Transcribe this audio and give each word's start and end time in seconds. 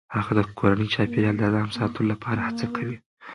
هغه 0.15 0.31
د 0.37 0.41
کورني 0.57 0.87
چاپیریال 0.95 1.35
د 1.37 1.41
آرام 1.49 1.69
ساتلو 1.77 2.09
لپاره 2.13 2.39
هڅه 2.47 2.65
کوي. 2.75 2.97